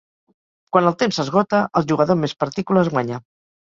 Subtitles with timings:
[0.77, 3.27] Quan el temps s'esgota, el jugador amb més partícules guanya.